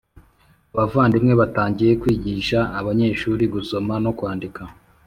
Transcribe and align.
Abavandimwe 0.73 1.33
batangiye 1.41 1.91
kwigisha 2.01 2.59
abanyeshuri 2.79 3.43
gusoma 3.53 3.93
no 4.03 4.11
kwandika 4.17 4.61